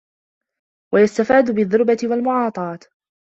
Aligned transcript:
وَيُسْتَفَادَ 0.93 1.51
بِالدُّرْبَةِ 1.51 1.97
وَالْمُعَاطَاةِ 2.05 2.79